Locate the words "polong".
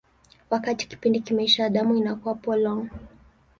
2.35-2.89